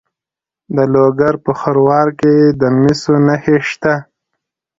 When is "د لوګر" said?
0.75-1.33